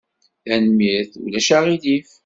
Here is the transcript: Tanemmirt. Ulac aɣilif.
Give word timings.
Tanemmirt. 0.43 1.11
Ulac 1.23 1.49
aɣilif. 1.57 2.09